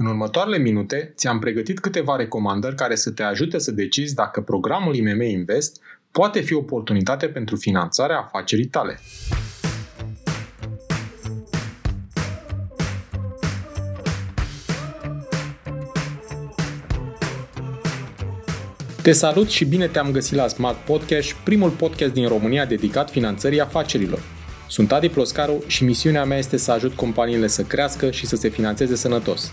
În 0.00 0.06
următoarele 0.06 0.58
minute 0.58 1.12
ți-am 1.16 1.38
pregătit 1.38 1.78
câteva 1.78 2.16
recomandări 2.16 2.74
care 2.74 2.94
să 2.94 3.10
te 3.10 3.22
ajute 3.22 3.58
să 3.58 3.70
decizi 3.70 4.14
dacă 4.14 4.40
programul 4.40 4.94
IMM 4.94 5.20
Invest 5.20 5.80
poate 6.10 6.40
fi 6.40 6.54
o 6.54 6.58
oportunitate 6.58 7.26
pentru 7.26 7.56
finanțarea 7.56 8.18
afacerii 8.18 8.66
tale. 8.66 9.00
Te 19.02 19.12
salut 19.12 19.48
și 19.48 19.64
bine 19.64 19.86
te-am 19.86 20.10
găsit 20.10 20.36
la 20.36 20.48
Smart 20.48 20.76
Podcast, 20.76 21.32
primul 21.32 21.70
podcast 21.70 22.12
din 22.12 22.28
România 22.28 22.64
dedicat 22.64 23.10
finanțării 23.10 23.60
afacerilor. 23.60 24.22
Sunt 24.68 24.92
Adi 24.92 25.08
Ploscaru 25.08 25.64
și 25.66 25.84
misiunea 25.84 26.24
mea 26.24 26.38
este 26.38 26.56
să 26.56 26.72
ajut 26.72 26.92
companiile 26.92 27.46
să 27.46 27.62
crească 27.62 28.10
și 28.10 28.26
să 28.26 28.36
se 28.36 28.48
finanțeze 28.48 28.96
sănătos. 28.96 29.52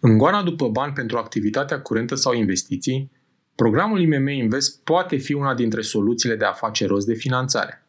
În 0.00 0.18
goana 0.18 0.42
după 0.42 0.68
bani 0.68 0.92
pentru 0.92 1.18
activitatea 1.18 1.80
curentă 1.80 2.14
sau 2.14 2.32
investiții, 2.32 3.10
programul 3.54 4.00
IMM 4.00 4.28
Invest 4.28 4.82
poate 4.84 5.16
fi 5.16 5.32
una 5.32 5.54
dintre 5.54 5.80
soluțiile 5.80 6.36
de 6.36 6.44
a 6.44 6.52
face 6.52 6.86
rost 6.86 7.06
de 7.06 7.14
finanțare. 7.14 7.86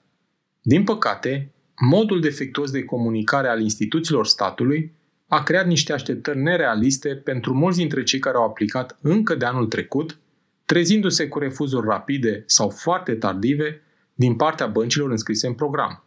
Din 0.62 0.84
păcate, 0.84 1.52
modul 1.76 2.20
defectuos 2.20 2.72
de 2.72 2.84
comunicare 2.84 3.48
al 3.48 3.62
instituțiilor 3.62 4.26
statului 4.26 4.94
a 5.28 5.44
creat 5.44 5.68
niște 5.68 5.94
așteptări 5.94 6.38
nerealiste 6.38 7.16
pentru 7.16 7.54
mulți 7.54 7.78
dintre 7.78 8.04
cei 8.04 8.20
care 8.20 8.38
au 8.38 8.44
aplicat 8.44 8.98
încă 9.02 9.36
de 9.36 9.46
anul 9.46 9.68
trecut, 9.68 10.18
trezindu-se 10.66 11.28
cu 11.28 11.40
refuzuri 11.40 11.88
rapide 11.88 12.44
sau 12.46 12.70
foarte 12.70 13.16
tardive 13.16 13.82
din 14.14 14.36
partea 14.36 14.68
băncilor 14.68 15.10
înscrise 15.10 15.48
în 15.48 15.54
program. 15.54 16.04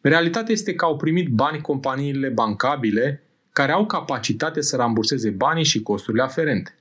Realitatea 0.00 0.52
este 0.52 0.74
că 0.74 0.84
au 0.84 0.96
primit 0.96 1.28
bani 1.28 1.60
companiile 1.60 2.28
bancabile 2.28 3.23
care 3.54 3.72
au 3.72 3.86
capacitate 3.86 4.60
să 4.60 4.76
ramburseze 4.76 5.30
banii 5.30 5.64
și 5.64 5.82
costurile 5.82 6.22
aferente. 6.22 6.74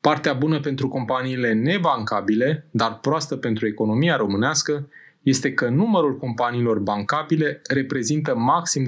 Partea 0.00 0.32
bună 0.32 0.60
pentru 0.60 0.88
companiile 0.88 1.52
nebancabile, 1.52 2.66
dar 2.70 2.98
proastă 2.98 3.36
pentru 3.36 3.66
economia 3.66 4.16
românească, 4.16 4.88
este 5.22 5.52
că 5.52 5.68
numărul 5.68 6.16
companiilor 6.16 6.78
bancabile 6.78 7.60
reprezintă 7.68 8.36
maxim 8.36 8.84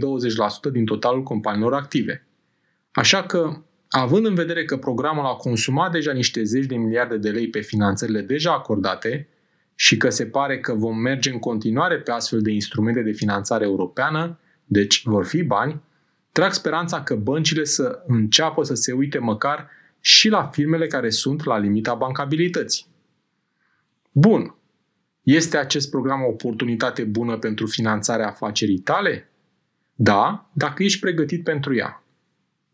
20% 0.68 0.72
din 0.72 0.84
totalul 0.84 1.22
companiilor 1.22 1.74
active. 1.74 2.26
Așa 2.92 3.22
că, 3.22 3.62
având 3.88 4.26
în 4.26 4.34
vedere 4.34 4.64
că 4.64 4.76
programul 4.76 5.24
a 5.24 5.34
consumat 5.34 5.90
deja 5.92 6.12
niște 6.12 6.42
zeci 6.42 6.66
de 6.66 6.76
miliarde 6.76 7.16
de 7.16 7.30
lei 7.30 7.48
pe 7.48 7.60
finanțările 7.60 8.20
deja 8.20 8.52
acordate 8.52 9.28
și 9.74 9.96
că 9.96 10.10
se 10.10 10.26
pare 10.26 10.60
că 10.60 10.74
vom 10.74 10.98
merge 10.98 11.30
în 11.30 11.38
continuare 11.38 11.98
pe 11.98 12.10
astfel 12.10 12.40
de 12.40 12.50
instrumente 12.50 13.02
de 13.02 13.12
finanțare 13.12 13.64
europeană, 13.64 14.38
deci 14.64 15.02
vor 15.04 15.24
fi 15.24 15.42
bani, 15.42 15.80
trag 16.32 16.52
speranța 16.52 17.02
că 17.02 17.14
băncile 17.14 17.64
să 17.64 18.02
înceapă 18.06 18.62
să 18.62 18.74
se 18.74 18.92
uite 18.92 19.18
măcar 19.18 19.68
și 20.00 20.28
la 20.28 20.46
firmele 20.46 20.86
care 20.86 21.10
sunt 21.10 21.44
la 21.44 21.58
limita 21.58 21.94
bancabilității. 21.94 22.86
Bun. 24.12 24.54
Este 25.22 25.56
acest 25.56 25.90
program 25.90 26.22
o 26.22 26.28
oportunitate 26.28 27.04
bună 27.04 27.38
pentru 27.38 27.66
finanțarea 27.66 28.28
afacerii 28.28 28.78
tale? 28.78 29.30
Da, 29.94 30.50
dacă 30.52 30.82
ești 30.82 31.00
pregătit 31.00 31.44
pentru 31.44 31.76
ea. 31.76 32.04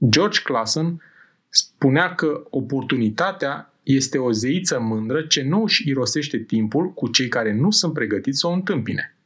George 0.08 0.41
Clason 0.42 1.02
spunea 1.48 2.14
că 2.14 2.47
oportunitatea 2.50 3.72
este 3.82 4.19
o 4.19 4.32
zeiță 4.32 4.81
mândră 4.81 5.22
ce 5.22 5.42
nu 5.42 5.62
își 5.62 5.88
irosește 5.88 6.38
timpul 6.38 6.92
cu 6.92 7.08
cei 7.08 7.28
care 7.28 7.52
nu 7.54 7.70
sunt 7.70 7.92
pregătiți 7.92 8.38
să 8.38 8.47
o 8.47 8.50
întâmpine. 8.50 9.16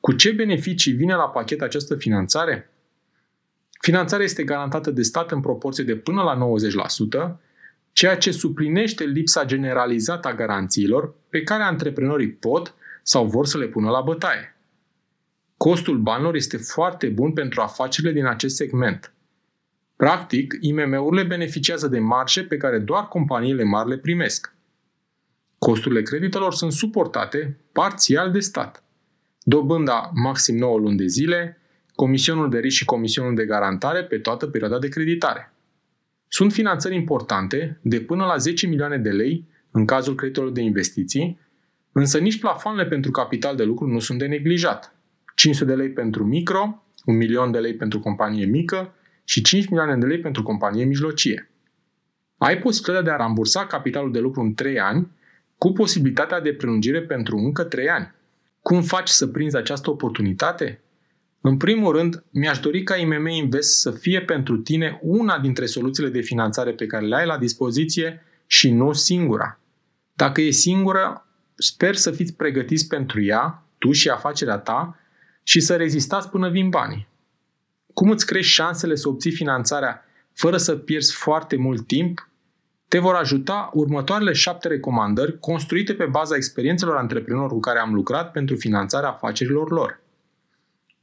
Cu 0.00 0.12
ce 0.12 0.32
beneficii 0.32 0.92
vine 0.92 1.14
la 1.14 1.28
pachet 1.28 1.60
această 1.60 1.96
finanțare? 1.96 2.73
Finanțarea 3.84 4.24
este 4.24 4.44
garantată 4.44 4.90
de 4.90 5.02
stat 5.02 5.30
în 5.30 5.40
proporție 5.40 5.84
de 5.84 5.96
până 5.96 6.22
la 6.22 6.38
90%, 7.34 7.38
ceea 7.92 8.16
ce 8.16 8.30
suplinește 8.30 9.04
lipsa 9.04 9.44
generalizată 9.44 10.28
a 10.28 10.34
garanțiilor 10.34 11.14
pe 11.28 11.42
care 11.42 11.62
antreprenorii 11.62 12.30
pot 12.30 12.74
sau 13.02 13.26
vor 13.26 13.46
să 13.46 13.58
le 13.58 13.66
pună 13.66 13.90
la 13.90 14.00
bătaie. 14.00 14.56
Costul 15.56 15.98
banilor 15.98 16.34
este 16.34 16.56
foarte 16.56 17.06
bun 17.08 17.32
pentru 17.32 17.60
afacerile 17.60 18.12
din 18.12 18.26
acest 18.26 18.56
segment. 18.56 19.12
Practic, 19.96 20.54
IMM-urile 20.60 21.22
beneficiază 21.22 21.88
de 21.88 21.98
marge 21.98 22.44
pe 22.44 22.56
care 22.56 22.78
doar 22.78 23.08
companiile 23.08 23.62
mari 23.62 23.88
le 23.88 23.98
primesc. 23.98 24.54
Costurile 25.58 26.02
creditelor 26.02 26.54
sunt 26.54 26.72
suportate 26.72 27.56
parțial 27.72 28.30
de 28.30 28.40
stat. 28.40 28.82
Dobânda 29.42 30.10
maxim 30.14 30.56
9 30.56 30.78
luni 30.78 30.96
de 30.96 31.06
zile, 31.06 31.58
comisionul 31.94 32.50
de 32.50 32.58
risc 32.58 32.76
și 32.76 32.84
comisionul 32.84 33.34
de 33.34 33.44
garantare 33.44 34.04
pe 34.04 34.18
toată 34.18 34.46
perioada 34.46 34.78
de 34.78 34.88
creditare. 34.88 35.52
Sunt 36.28 36.52
finanțări 36.52 36.94
importante, 36.94 37.78
de 37.82 38.00
până 38.00 38.24
la 38.24 38.36
10 38.36 38.66
milioane 38.66 38.98
de 38.98 39.10
lei 39.10 39.44
în 39.70 39.84
cazul 39.84 40.14
creditelor 40.14 40.50
de 40.50 40.60
investiții, 40.60 41.38
însă 41.92 42.18
nici 42.18 42.38
plafoanele 42.38 42.86
pentru 42.86 43.10
capital 43.10 43.56
de 43.56 43.64
lucru 43.64 43.86
nu 43.86 43.98
sunt 43.98 44.18
de 44.18 44.26
neglijat. 44.26 44.94
500 45.34 45.70
de 45.70 45.76
lei 45.76 45.90
pentru 45.90 46.24
micro, 46.24 46.82
1 47.04 47.16
milion 47.16 47.50
de 47.50 47.58
lei 47.58 47.74
pentru 47.74 48.00
companie 48.00 48.44
mică 48.44 48.94
și 49.24 49.42
5 49.42 49.68
milioane 49.68 49.96
de 49.96 50.06
lei 50.06 50.20
pentru 50.20 50.42
companie 50.42 50.84
mijlocie. 50.84 51.50
Ai 52.36 52.58
posibilitatea 52.58 53.10
de 53.10 53.10
a 53.10 53.24
rambursa 53.24 53.66
capitalul 53.66 54.12
de 54.12 54.18
lucru 54.18 54.40
în 54.40 54.54
3 54.54 54.80
ani, 54.80 55.10
cu 55.58 55.72
posibilitatea 55.72 56.40
de 56.40 56.52
prelungire 56.52 57.02
pentru 57.02 57.36
încă 57.36 57.64
3 57.64 57.88
ani. 57.88 58.14
Cum 58.62 58.82
faci 58.82 59.08
să 59.08 59.26
prinzi 59.26 59.56
această 59.56 59.90
oportunitate? 59.90 60.80
În 61.46 61.56
primul 61.56 61.92
rând, 61.92 62.24
mi-aș 62.30 62.58
dori 62.58 62.82
ca 62.82 62.96
IMM 62.96 63.26
Invest 63.26 63.80
să 63.80 63.90
fie 63.90 64.22
pentru 64.22 64.56
tine 64.56 64.98
una 65.02 65.38
dintre 65.38 65.66
soluțiile 65.66 66.08
de 66.08 66.20
finanțare 66.20 66.72
pe 66.72 66.86
care 66.86 67.06
le 67.06 67.16
ai 67.16 67.26
la 67.26 67.38
dispoziție 67.38 68.22
și 68.46 68.70
nu 68.70 68.92
singura. 68.92 69.58
Dacă 70.12 70.40
e 70.40 70.50
singură, 70.50 71.26
sper 71.54 71.94
să 71.94 72.10
fiți 72.10 72.34
pregătiți 72.34 72.86
pentru 72.86 73.22
ea, 73.22 73.66
tu 73.78 73.92
și 73.92 74.08
afacerea 74.08 74.58
ta, 74.58 74.98
și 75.42 75.60
să 75.60 75.76
rezistați 75.76 76.28
până 76.28 76.50
vin 76.50 76.68
banii. 76.68 77.08
Cum 77.94 78.10
îți 78.10 78.26
crești 78.26 78.52
șansele 78.52 78.94
să 78.94 79.08
obții 79.08 79.32
finanțarea 79.32 80.04
fără 80.32 80.56
să 80.56 80.76
pierzi 80.76 81.14
foarte 81.14 81.56
mult 81.56 81.86
timp? 81.86 82.28
Te 82.88 82.98
vor 82.98 83.14
ajuta 83.14 83.70
următoarele 83.72 84.32
șapte 84.32 84.68
recomandări 84.68 85.38
construite 85.38 85.94
pe 85.94 86.04
baza 86.04 86.36
experiențelor 86.36 86.96
antreprenorilor 86.96 87.52
cu 87.52 87.60
care 87.60 87.78
am 87.78 87.94
lucrat 87.94 88.30
pentru 88.30 88.56
finanțarea 88.56 89.08
afacerilor 89.08 89.70
lor. 89.70 90.02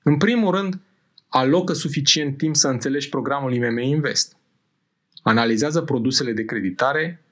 În 0.04 0.18
primul 0.18 0.56
rând, 0.56 0.80
alocă 1.28 1.74
suficient 1.74 2.38
timp 2.38 2.56
să 2.56 2.68
înțelegi 2.68 3.10
programul 3.10 3.54
IMM 3.54 3.78
Invest. 3.78 4.36
Analizează 5.24 5.82
produsele 5.82 6.34
de 6.34 6.46
creditare, 6.46 7.24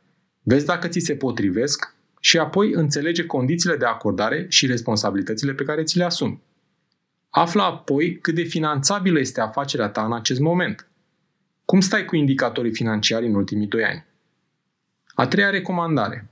vezi 0.42 0.66
dacă 0.66 0.88
ți 0.88 1.00
se 1.00 1.16
potrivesc 1.16 1.96
și 2.20 2.38
apoi 2.38 2.72
înțelege 2.74 3.26
condițiile 3.26 3.76
de 3.76 3.86
acordare 3.86 4.46
și 4.50 4.66
responsabilitățile 4.66 5.54
pe 5.54 5.64
care 5.64 5.84
ți 5.84 5.98
le 5.98 6.04
asumi. 6.04 6.42
Află 7.30 7.62
apoi 7.62 8.18
cât 8.18 8.36
de 8.36 8.44
finanțabilă 8.44 9.20
este 9.20 9.42
afacerea 9.42 9.90
ta 9.90 10.06
în 10.06 10.14
acest 10.14 10.40
moment. 10.40 10.88
Cum 11.66 11.80
stai 11.80 12.06
cu 12.06 12.16
indicatorii 12.16 12.74
financiari 12.74 13.26
în 13.26 13.36
ultimii 13.36 13.68
doi 13.68 13.84
ani? 13.84 14.06
A 15.14 15.28
treia 15.28 15.50
recomandare. 15.50 16.30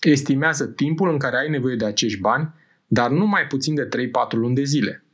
Estimează 0.00 0.66
timpul 0.66 1.10
în 1.10 1.18
care 1.18 1.36
ai 1.36 1.48
nevoie 1.48 1.76
de 1.76 1.84
acești 1.84 2.20
bani, 2.20 2.52
dar 2.86 3.10
nu 3.10 3.26
mai 3.26 3.46
puțin 3.46 3.74
de 3.74 3.88
3-4 3.88 3.88
luni 4.30 4.54
de 4.54 4.62
zile– 4.62 5.04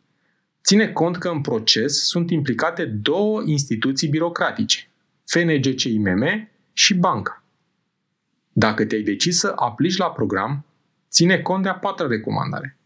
Ține 0.67 0.89
cont 0.93 1.17
că 1.17 1.29
în 1.29 1.41
proces 1.41 2.07
sunt 2.07 2.31
implicate 2.31 2.85
două 2.85 3.43
instituții 3.45 4.09
birocratice, 4.09 4.89
FNGCIMM 5.25 6.49
și 6.73 6.95
banca. 6.95 7.45
Dacă 8.53 8.85
te-ai 8.85 9.03
decis 9.03 9.39
să 9.39 9.53
aplici 9.57 9.97
la 9.97 10.11
program, 10.11 10.65
ține 11.11 11.41
cont 11.41 11.63
de 11.63 11.69
a 11.69 11.75
patra 11.75 12.07
recomandare. 12.07 12.77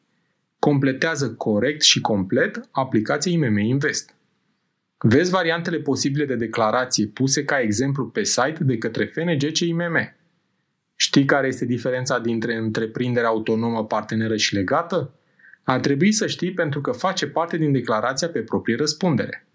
Completează 0.58 1.34
corect 1.34 1.82
și 1.82 2.00
complet 2.00 2.68
aplicația 2.70 3.32
IMM 3.32 3.58
Invest. 3.58 4.14
Vezi 4.98 5.30
variantele 5.30 5.78
posibile 5.78 6.24
de 6.24 6.36
declarație 6.36 7.06
puse 7.06 7.44
ca 7.44 7.60
exemplu 7.60 8.06
pe 8.06 8.24
site 8.24 8.64
de 8.64 8.78
către 8.78 9.04
FNGCIMM. 9.04 10.14
Știi 10.94 11.24
care 11.24 11.46
este 11.46 11.64
diferența 11.64 12.18
dintre 12.18 12.56
întreprindere 12.56 13.26
autonomă, 13.26 13.84
parteneră 13.84 14.36
și 14.36 14.54
legată? 14.54 15.14
Ar 15.70 15.80
trebui 15.80 16.12
să 16.12 16.26
știi 16.26 16.52
pentru 16.52 16.80
că 16.80 16.92
face 16.92 17.26
parte 17.26 17.56
din 17.56 17.72
declarația 17.72 18.28
pe 18.28 18.40
proprie 18.40 18.76
răspundere. 18.76 19.46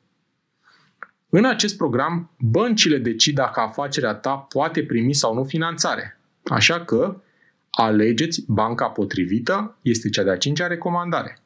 În 1.29 1.45
acest 1.45 1.77
program, 1.77 2.31
băncile 2.39 2.97
decid 2.97 3.35
dacă 3.35 3.59
afacerea 3.59 4.13
ta 4.13 4.35
poate 4.35 4.83
primi 4.83 5.13
sau 5.13 5.33
nu 5.33 5.43
finanțare. 5.43 6.19
Așa 6.43 6.85
că, 6.85 7.21
alegeți 7.69 8.43
banca 8.47 8.89
potrivită, 8.89 9.77
este 9.81 10.09
cea 10.09 10.23
de-a 10.23 10.37
cincea 10.37 10.67
recomandare. 10.67 11.37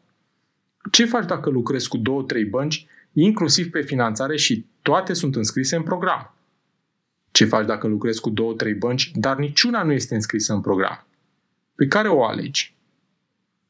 Ce 0.92 1.06
faci 1.06 1.25
dacă 1.25 1.50
lucrezi 1.50 1.88
cu 1.88 1.98
două, 1.98 2.24
trei 2.24 2.45
bănci, 2.45 2.88
inclusiv 3.13 3.69
pe 3.69 3.81
finanțare 3.81 4.38
și 4.38 4.65
toate 4.81 5.13
sunt 5.13 5.36
înscrise 5.36 5.75
în 5.75 5.83
program? 5.83 6.33
Ce 7.31 7.45
faci 7.45 7.65
dacă 7.65 7.88
lucrezi 7.88 8.22
cu 8.22 8.30
două, 8.30 8.54
trei 8.54 8.74
bănci, 8.74 9.12
dar 9.15 9.38
niciuna 9.38 9.83
nu 9.83 9.92
este 9.92 10.15
înscrisă 10.15 10.54
în 10.54 10.62
program? 10.62 11.06
Pe 11.75 11.88
care 11.88 12.07
o 12.07 12.24
alegi? 12.24 12.77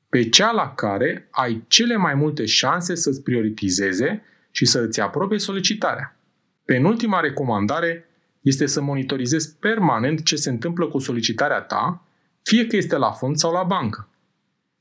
Pe 0.09 0.29
cea 0.29 0.51
la 0.51 0.73
care 0.75 1.27
ai 1.31 1.63
cele 1.67 1.95
mai 1.95 2.13
multe 2.13 2.45
șanse 2.45 2.95
să-ți 2.95 3.23
prioritizeze 3.23 4.23
și 4.51 4.65
să 4.65 4.79
îți 4.79 5.01
aprobe 5.01 5.37
solicitarea. 5.37 6.15
Penultima 6.65 7.19
recomandare 7.19 8.09
este 8.41 8.65
să 8.65 8.81
monitorizezi 8.81 9.55
permanent 9.55 10.23
ce 10.23 10.35
se 10.35 10.49
întâmplă 10.49 10.87
cu 10.87 10.99
solicitarea 10.99 11.61
ta, 11.61 12.03
fie 12.43 12.67
că 12.67 12.75
este 12.75 12.97
la 12.97 13.11
fond 13.11 13.35
sau 13.37 13.51
la 13.51 13.63
bancă. 13.63 14.07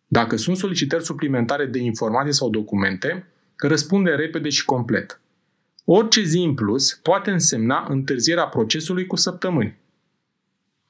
Dacă 0.06 0.36
sunt 0.36 0.56
solicitări 0.56 1.04
suplimentare 1.04 1.66
de 1.66 1.78
informații 1.78 2.34
sau 2.34 2.50
documente, 2.50 3.26
răspunde 3.56 4.10
repede 4.10 4.48
și 4.48 4.64
complet. 4.64 5.20
Orice 5.84 6.22
zi 6.22 6.38
în 6.38 6.54
plus 6.54 6.94
poate 6.94 7.30
însemna 7.30 7.86
întârzierea 7.88 8.46
procesului 8.46 9.06
cu 9.06 9.16
săptămâni. 9.16 9.78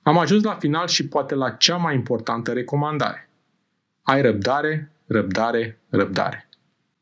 Am 0.02 0.18
ajuns 0.18 0.42
la 0.42 0.54
final 0.54 0.86
și 0.86 1.08
poate 1.08 1.34
la 1.34 1.50
cea 1.50 1.76
mai 1.76 1.94
importantă 1.94 2.52
recomandare. 2.52 3.27
Ai 4.08 4.22
răbdare, 4.22 4.90
răbdare, 5.06 5.78
răbdare. 5.88 6.48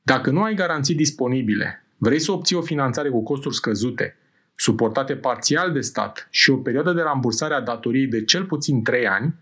Dacă 0.02 0.30
nu 0.30 0.42
ai 0.42 0.54
garanții 0.54 0.94
disponibile, 0.94 1.84
vrei 1.96 2.18
să 2.18 2.32
obții 2.32 2.56
o 2.56 2.60
finanțare 2.60 3.08
cu 3.08 3.22
costuri 3.22 3.54
scăzute, 3.54 4.16
suportate 4.54 5.16
parțial 5.16 5.72
de 5.72 5.80
stat 5.80 6.28
și 6.30 6.50
o 6.50 6.56
perioadă 6.56 6.92
de 6.92 7.02
rambursare 7.02 7.54
a 7.54 7.60
datoriei 7.60 8.06
de 8.06 8.24
cel 8.24 8.44
puțin 8.44 8.82
3 8.82 9.06
ani, 9.06 9.34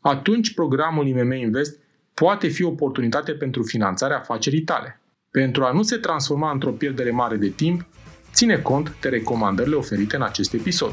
atunci 0.00 0.54
programul 0.54 1.06
IMM 1.06 1.32
Invest 1.32 1.78
poate 2.14 2.48
fi 2.48 2.62
o 2.62 2.68
oportunitate 2.68 3.32
pentru 3.32 3.62
finanțarea 3.62 4.18
afacerii 4.18 4.62
tale. 4.62 5.00
Pentru 5.30 5.64
a 5.64 5.72
nu 5.72 5.82
se 5.82 5.96
transforma 5.96 6.50
într-o 6.50 6.72
pierdere 6.72 7.10
mare 7.10 7.36
de 7.36 7.48
timp, 7.48 7.86
ține 8.32 8.58
cont 8.58 9.00
de 9.00 9.08
recomandările 9.08 9.74
oferite 9.74 10.16
în 10.16 10.22
acest 10.22 10.52
episod. 10.52 10.92